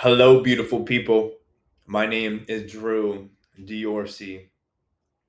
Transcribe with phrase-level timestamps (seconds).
[0.00, 1.32] Hello, beautiful people.
[1.86, 4.50] My name is Drew Diorsi,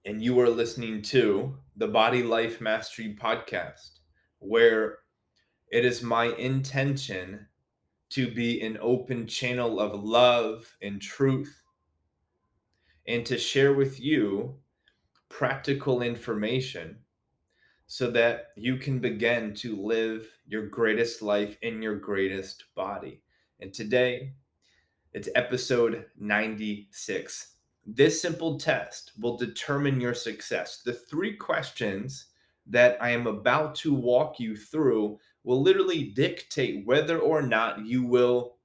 [0.04, 4.00] and you are listening to the Body Life Mastery Podcast,
[4.40, 4.98] where
[5.72, 7.48] it is my intention
[8.10, 11.62] to be an open channel of love and truth
[13.08, 14.54] and to share with you
[15.30, 16.98] practical information
[17.86, 23.22] so that you can begin to live your greatest life in your greatest body.
[23.62, 24.34] And today,
[25.14, 27.54] it's episode 96.
[27.86, 30.82] This simple test will determine your success.
[30.84, 32.26] The three questions
[32.66, 38.04] that I am about to walk you through will literally dictate whether or not you
[38.04, 38.58] will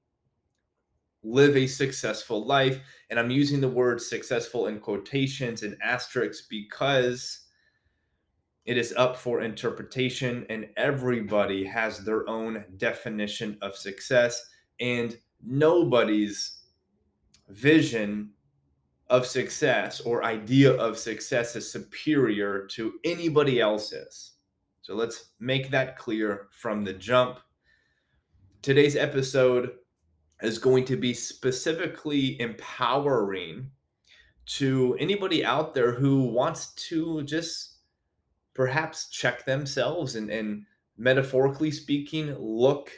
[1.22, 2.80] live a successful life.
[3.10, 7.46] And I'm using the word successful in quotations and asterisks because
[8.64, 14.50] it is up for interpretation and everybody has their own definition of success.
[14.80, 16.62] And nobody's
[17.48, 18.30] vision
[19.08, 24.32] of success or idea of success is superior to anybody else's.
[24.80, 27.38] So let's make that clear from the jump.
[28.62, 29.72] Today's episode
[30.40, 33.70] is going to be specifically empowering
[34.44, 37.76] to anybody out there who wants to just
[38.54, 40.64] perhaps check themselves and, and
[40.96, 42.90] metaphorically speaking, look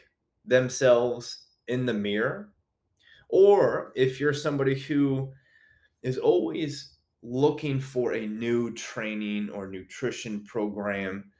[0.44, 2.50] themselves in the mirror.
[3.28, 5.32] Or if you're somebody who
[6.02, 11.30] is always looking for a new training or nutrition program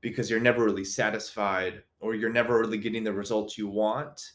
[0.00, 4.32] because you're never really satisfied or you're never really getting the results you want,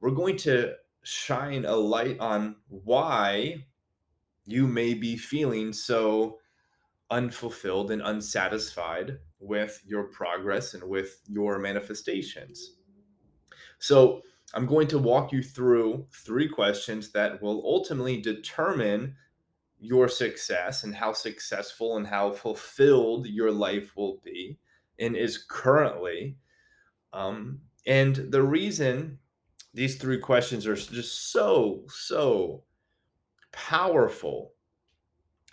[0.00, 3.64] we're going to shine a light on why
[4.46, 6.38] you may be feeling so
[7.10, 12.76] unfulfilled and unsatisfied with your progress and with your manifestations.
[13.78, 14.22] So,
[14.54, 19.16] I'm going to walk you through three questions that will ultimately determine
[19.80, 24.56] your success and how successful and how fulfilled your life will be
[24.98, 26.36] and is currently.
[27.12, 29.18] Um, and the reason
[29.74, 32.62] these three questions are just so, so
[33.50, 34.52] powerful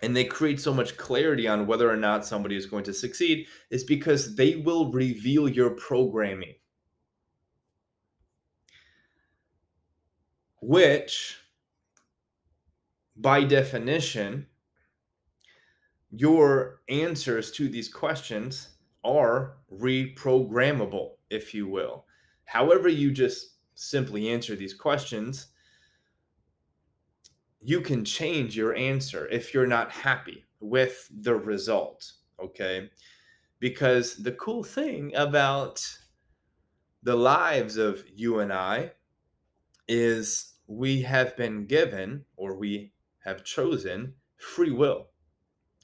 [0.04, 3.48] and they create so much clarity on whether or not somebody is going to succeed
[3.70, 6.56] is because they will reveal your programming.
[10.62, 11.38] Which,
[13.16, 14.48] by definition,
[16.12, 18.70] your answers to these questions
[19.04, 22.06] are reprogrammable, if you will.
[22.46, 25.48] However, you just simply answer these questions
[27.62, 32.12] you can change your answer if you're not happy with the result.
[32.44, 32.90] Okay.
[33.60, 35.86] Because the cool thing about
[37.04, 38.92] the lives of you and I
[39.88, 42.94] is we have been given or we
[43.26, 45.08] have chosen free will.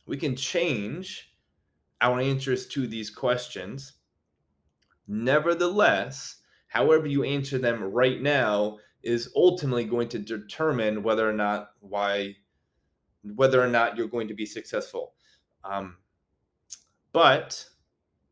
[0.06, 1.34] We can change
[2.00, 3.94] our answers to these questions.
[5.06, 6.38] Nevertheless,
[6.68, 12.36] however you answer them right now is ultimately going to determine whether or not why
[13.36, 15.14] whether or not you're going to be successful.
[15.66, 15.98] Um,
[17.12, 17.68] but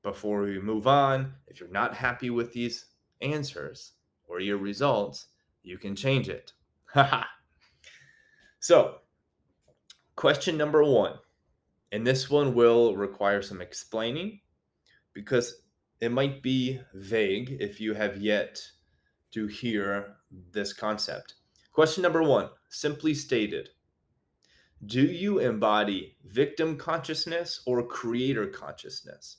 [0.03, 2.85] before we move on, if you're not happy with these
[3.19, 3.91] answers
[4.25, 5.27] or your results,
[5.65, 6.53] you can change it.
[8.59, 8.97] so,
[10.15, 11.13] question number one,
[11.91, 14.39] and this one will require some explaining
[15.13, 15.63] because
[15.99, 18.61] it might be vague if you have yet
[19.31, 20.15] to hear
[20.51, 21.35] this concept.
[21.71, 23.69] Question number one simply stated
[24.85, 29.37] Do you embody victim consciousness or creator consciousness?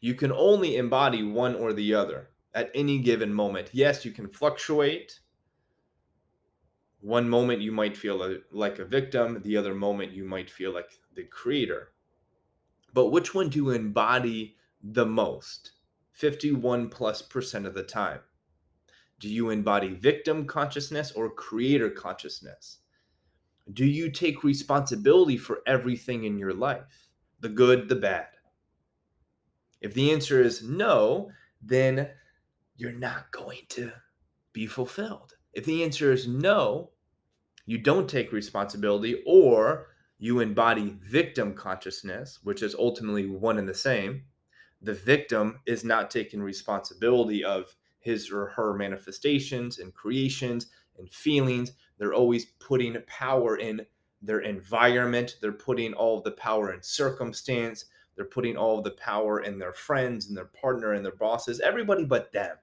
[0.00, 3.68] You can only embody one or the other at any given moment.
[3.72, 5.20] Yes, you can fluctuate.
[7.00, 10.90] One moment you might feel like a victim, the other moment you might feel like
[11.14, 11.92] the creator.
[12.94, 15.72] But which one do you embody the most?
[16.14, 18.20] 51 plus percent of the time?
[19.20, 22.78] Do you embody victim consciousness or creator consciousness?
[23.74, 27.08] Do you take responsibility for everything in your life,
[27.40, 28.28] the good, the bad?
[29.82, 31.30] If the answer is no,
[31.62, 32.08] then
[32.76, 33.92] you're not going to
[34.52, 35.34] be fulfilled.
[35.52, 36.90] If the answer is no,
[37.64, 39.88] you don't take responsibility or
[40.18, 44.24] you embody victim consciousness, which is ultimately one and the same,
[44.80, 50.68] the victim is not taking responsibility of his or her manifestations and creations
[50.98, 51.72] and feelings.
[51.98, 53.84] They're always putting power in
[54.22, 55.36] their environment.
[55.40, 57.86] They're putting all of the power in circumstance.
[58.14, 61.60] They're putting all of the power in their friends and their partner and their bosses,
[61.60, 62.56] everybody but them?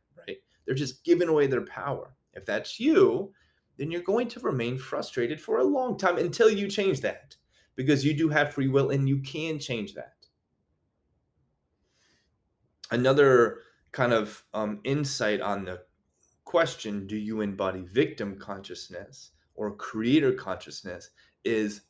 [0.65, 2.15] They're just giving away their power.
[2.33, 3.33] If that's you,
[3.77, 7.35] then you're going to remain frustrated for a long time until you change that
[7.75, 10.13] because you do have free will and you can change that.
[12.91, 13.59] Another
[13.91, 15.81] kind of um, insight on the
[16.45, 21.09] question do you embody victim consciousness or creator consciousness
[21.43, 21.81] is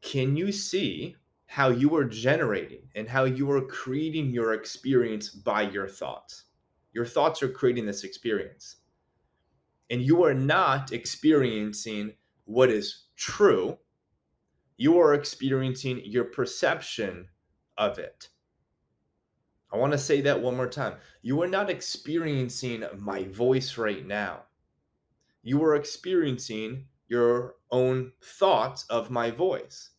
[0.00, 1.16] can you see
[1.46, 6.44] how you are generating and how you are creating your experience by your thoughts?
[6.92, 8.76] Your thoughts are creating this experience.
[9.90, 13.78] And you are not experiencing what is true.
[14.76, 17.28] You are experiencing your perception
[17.78, 18.28] of it.
[19.72, 20.96] I want to say that one more time.
[21.22, 24.42] You are not experiencing my voice right now.
[25.42, 29.90] You are experiencing your own thoughts of my voice.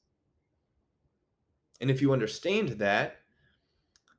[1.81, 3.17] And if you understand that,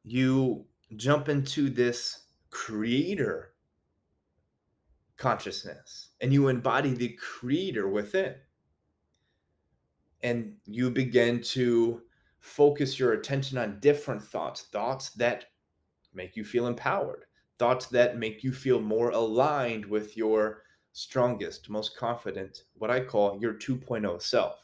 [0.03, 0.67] you
[0.97, 2.24] jump into this
[2.55, 3.53] creator
[5.17, 8.37] consciousness and you embody the creator within.
[10.23, 12.03] And you begin to
[12.39, 15.47] focus your attention on different thoughts, thoughts that
[16.15, 17.25] make you feel empowered,
[17.59, 20.63] thoughts that make you feel more aligned with your
[20.93, 24.61] strongest, most confident, what I call your 2.0 self.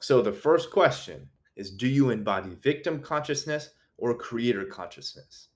[0.00, 5.49] So the first question is Do you embody victim consciousness or creator consciousness?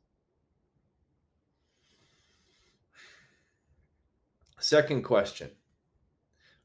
[4.65, 5.51] Second question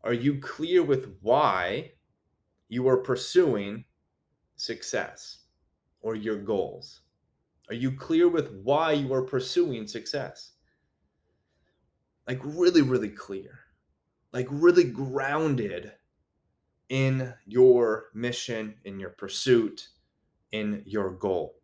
[0.05, 1.91] Are you clear with why
[2.69, 3.83] you are pursuing
[4.55, 5.39] success
[5.99, 7.01] or your goals?
[7.67, 10.53] Are you clear with why you are pursuing success?
[12.25, 13.59] Like, really, really clear.
[14.31, 15.91] Like, really grounded
[16.87, 19.89] in your mission, in your pursuit,
[20.53, 21.59] in your goal.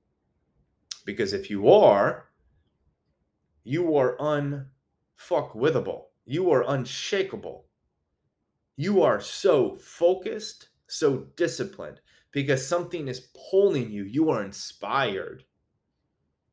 [1.06, 2.26] Because if you are,
[3.64, 6.08] you are unfuckwithable.
[6.26, 7.66] You are unshakable.
[8.78, 12.00] You are so focused so disciplined
[12.32, 14.04] because something is pulling you.
[14.04, 15.44] You are inspired.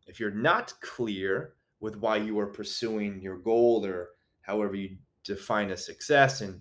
[0.06, 4.10] If you're not clear with why you are pursuing your goal or
[4.42, 6.60] however you define a success and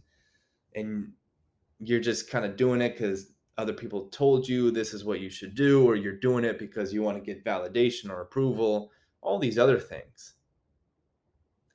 [0.75, 1.11] and
[1.79, 5.29] you're just kind of doing it because other people told you this is what you
[5.29, 8.91] should do or you're doing it because you want to get validation or approval
[9.21, 10.33] all these other things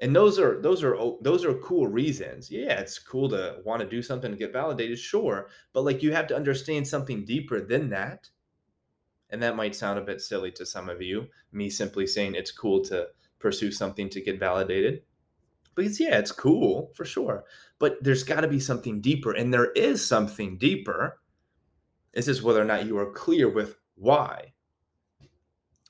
[0.01, 2.51] and those are those are oh, those are cool reasons.
[2.51, 6.13] Yeah it's cool to want to do something to get validated sure but like you
[6.13, 8.29] have to understand something deeper than that.
[9.31, 12.53] And that might sound a bit silly to some of you me simply saying it's
[12.53, 13.09] cool to
[13.39, 15.03] pursue something to get validated
[15.75, 17.45] because yeah it's cool for sure.
[17.79, 21.21] But there's got to be something deeper and there is something deeper.
[22.13, 24.53] It's just whether or not you are clear with why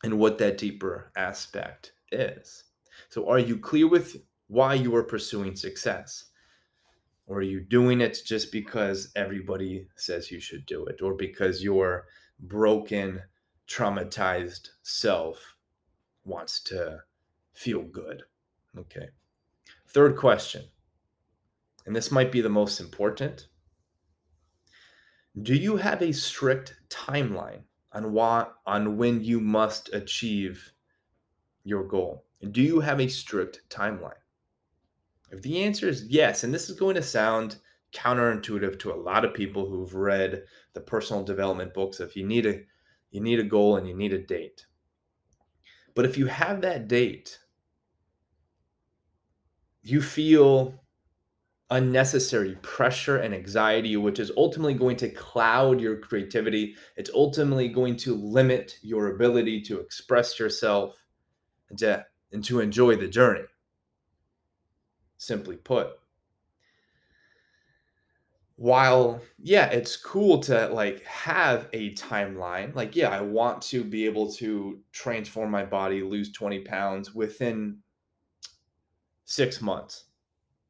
[0.05, 2.66] and what that deeper aspect is
[3.08, 4.17] so, are you clear with
[4.49, 6.26] why you are pursuing success?
[7.26, 11.62] Or are you doing it just because everybody says you should do it, or because
[11.62, 12.06] your
[12.38, 13.23] broken,
[13.67, 15.56] traumatized self
[16.25, 17.00] wants to
[17.55, 18.23] feel good?
[18.79, 19.09] Okay.
[19.88, 20.64] Third question,
[21.87, 23.49] and this might be the most important.
[25.43, 27.62] Do you have a strict timeline
[27.93, 30.73] on what on when you must achieve
[31.64, 32.25] your goal?
[32.50, 34.12] Do you have a strict timeline?
[35.31, 37.57] If the answer is yes, and this is going to sound
[37.93, 42.47] counterintuitive to a lot of people who've read the personal development books, if you need
[42.47, 42.61] a
[43.11, 44.66] you need a goal and you need a date.
[45.95, 47.38] But if you have that date,
[49.83, 50.75] you feel
[51.71, 56.76] unnecessary pressure and anxiety, which is ultimately going to cloud your creativity.
[56.97, 60.97] It's ultimately going to limit your ability to express yourself
[61.71, 63.45] and to and to enjoy the journey.
[65.18, 65.99] Simply put.
[68.56, 72.75] While, yeah, it's cool to like have a timeline.
[72.75, 77.78] Like, yeah, I want to be able to transform my body, lose 20 pounds within
[79.26, 80.04] six months,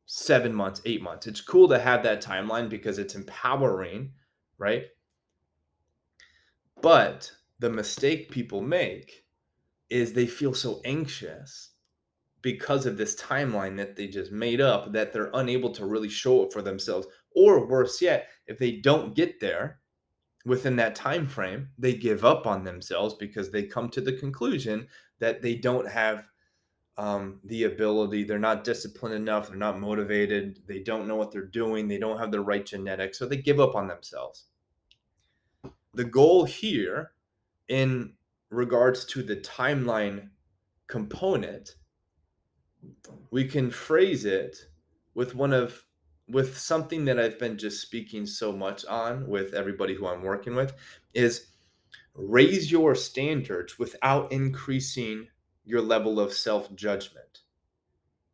[0.07, 1.29] seven months, eight months.
[1.29, 4.13] It's cool to have that timeline because it's empowering,
[4.59, 4.87] right?
[6.83, 9.26] But the mistake people make
[9.91, 11.71] is they feel so anxious
[12.43, 16.45] because of this timeline that they just made up that they're unable to really show
[16.45, 17.07] up for themselves.
[17.35, 19.81] Or worse yet if they don't get there
[20.45, 24.87] within that time frame they give up on themselves because they come to the conclusion
[25.19, 26.29] that they don't have
[26.99, 31.45] um, the ability they're not disciplined enough they're not motivated they don't know what they're
[31.45, 34.45] doing they don't have the right genetics so they give up on themselves.
[35.95, 37.11] The goal here
[37.69, 38.13] in
[38.51, 40.29] regards to the timeline
[40.87, 41.77] component,
[43.31, 44.57] we can phrase it
[45.15, 45.83] with one of
[46.29, 50.55] with something that I've been just speaking so much on with everybody who I'm working
[50.55, 50.75] with
[51.15, 51.49] is
[52.15, 55.29] raise your standards without increasing
[55.65, 57.43] your level of self-judgment.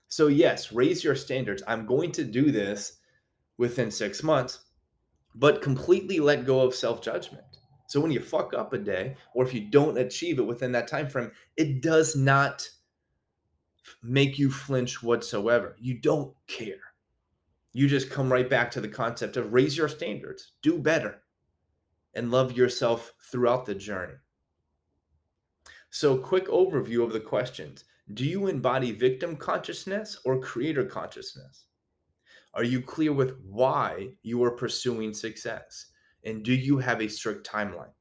[0.08, 1.62] So yes, raise your standards.
[1.66, 2.98] I'm going to do this
[3.58, 4.60] within 6 months,
[5.34, 7.51] but completely let go of self-judgment.
[7.92, 10.88] So when you fuck up a day or if you don't achieve it within that
[10.88, 12.66] time frame, it does not
[14.02, 15.76] make you flinch whatsoever.
[15.78, 16.80] You don't care.
[17.74, 21.20] You just come right back to the concept of raise your standards, do better,
[22.14, 24.14] and love yourself throughout the journey.
[25.90, 27.84] So, quick overview of the questions
[28.14, 31.66] Do you embody victim consciousness or creator consciousness?
[32.54, 35.91] Are you clear with why you are pursuing success?
[36.24, 37.92] And do you have a strict timeline?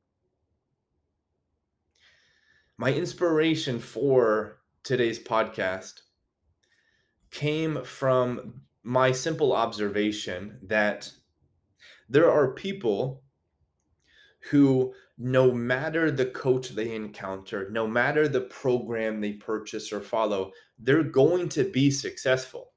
[2.77, 6.01] My inspiration for today's podcast
[7.29, 11.11] came from my simple observation that
[12.09, 13.23] there are people
[14.49, 20.51] who, no matter the coach they encounter, no matter the program they purchase or follow,
[20.79, 22.71] they're going to be successful.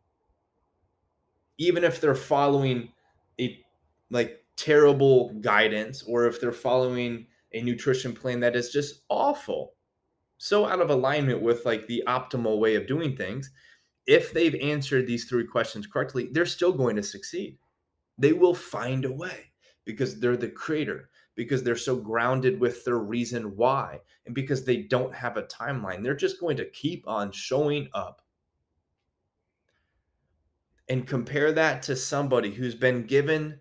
[1.56, 2.92] Even if they're following
[3.40, 3.64] a
[4.10, 9.74] like terrible guidance or if they're following a nutrition plan that is just awful.
[10.38, 13.50] So out of alignment with like the optimal way of doing things
[14.06, 17.58] if they've answered these three questions correctly they're still going to succeed.
[18.18, 19.52] They will find a way
[19.84, 24.78] because they're the creator because they're so grounded with their reason why and because they
[24.82, 26.02] don't have a timeline.
[26.02, 28.22] They're just going to keep on showing up.
[30.88, 33.58] And compare that to somebody who's been given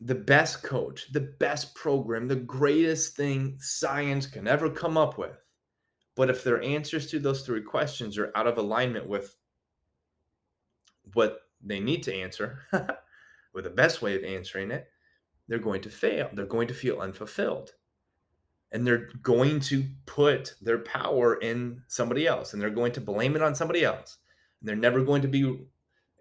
[0.00, 5.36] the best coach, the best program, the greatest thing science can ever come up with.
[6.16, 9.36] But if their answers to those three questions are out of alignment with
[11.12, 12.60] what they need to answer,
[13.52, 14.88] with the best way of answering it,
[15.48, 16.30] they're going to fail.
[16.32, 17.72] They're going to feel unfulfilled.
[18.72, 23.34] And they're going to put their power in somebody else and they're going to blame
[23.34, 24.18] it on somebody else.
[24.60, 25.66] And they're never going to be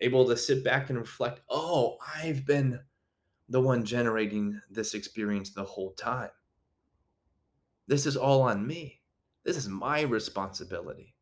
[0.01, 2.79] able to sit back and reflect, oh, I've been
[3.49, 6.29] the one generating this experience the whole time.
[7.87, 9.01] This is all on me.
[9.43, 11.15] This is my responsibility.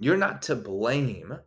[0.00, 1.38] You're not to blame,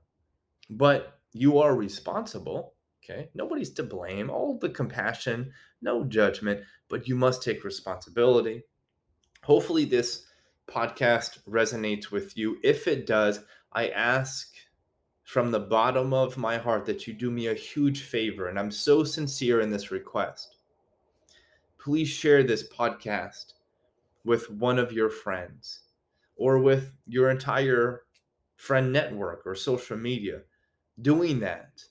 [0.70, 2.76] but you are responsible.
[3.04, 3.30] Okay.
[3.34, 4.30] Nobody's to blame.
[4.30, 8.64] All the compassion, no judgment, but you must take responsibility.
[9.44, 10.26] Hopefully, this
[10.68, 12.58] podcast resonates with you.
[12.64, 14.54] If it does, I ask
[15.28, 18.72] from the bottom of my heart that you do me a huge favor, and I'm
[18.72, 20.56] so sincere in this request.
[21.78, 23.56] Please share this podcast
[24.24, 25.82] with one of your friends
[26.38, 28.04] or with your entire
[28.56, 30.44] friend network or social media.
[31.02, 31.84] Doing that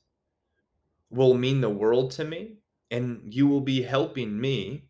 [1.10, 2.54] will mean the world to me,
[2.90, 4.86] and you will be helping me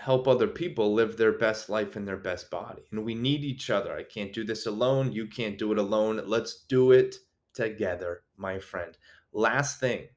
[0.00, 2.80] help other people live their best life in their best body.
[2.90, 3.94] And we need each other.
[3.94, 5.12] I can't do this alone.
[5.12, 6.22] You can't do it alone.
[6.24, 7.16] Let's do it
[7.52, 8.96] together, my friend.
[9.34, 10.08] Last thing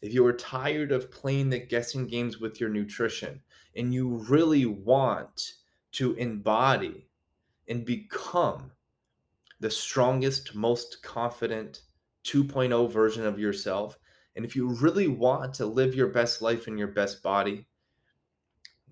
[0.00, 3.42] if you are tired of playing the guessing games with your nutrition
[3.76, 5.52] and you really want
[5.92, 7.06] to embody
[7.68, 8.70] and become
[9.60, 11.82] the strongest, most confident
[12.24, 13.98] 2.0 version of yourself,
[14.34, 17.66] and if you really want to live your best life in your best body,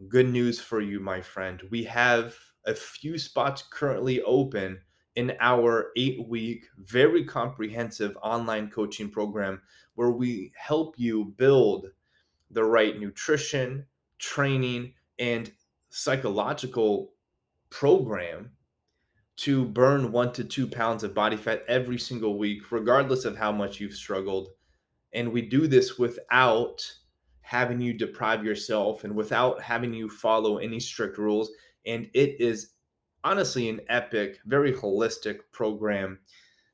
[0.07, 1.61] good news for you, my friend.
[1.71, 4.81] We have a few spots currently open
[5.17, 9.61] in our eight week, very comprehensive online coaching program
[9.97, 11.87] where we help you build
[12.53, 13.85] the right nutrition,
[14.19, 15.51] training, and
[15.91, 17.13] psychological
[17.71, 18.53] program
[19.39, 23.51] to burn one to two pounds of body fat every single week, regardless of how
[23.51, 24.51] much you've struggled.
[25.13, 26.93] And we do this without
[27.49, 31.51] having you deprive yourself and without having you follow any strict rules.
[31.87, 32.75] And it is
[33.25, 36.19] honestly an epic, very holistic program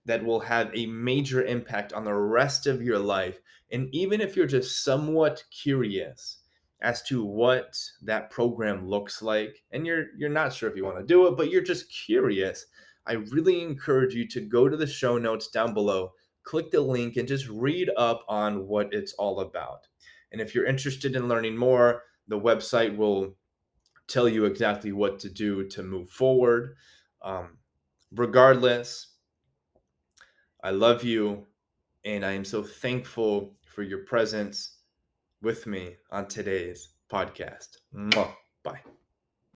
[0.04, 3.38] that will have a major impact on the rest of your life.
[3.70, 6.38] And even if you're just somewhat curious
[6.82, 10.98] as to what that program looks like and you're you're not sure if you want
[10.98, 12.66] to do it but you're just curious,
[13.06, 17.16] I really encourage you to go to the show notes down below, click the link
[17.16, 19.86] and just read up on what it's all about.
[20.34, 23.36] And if you're interested in learning more, the website will
[24.08, 26.74] tell you exactly what to do to move forward.
[27.22, 27.58] Um,
[28.10, 29.12] regardless,
[30.60, 31.46] I love you
[32.04, 34.78] and I am so thankful for your presence
[35.40, 37.76] with me on today's podcast.
[38.64, 38.80] Bye.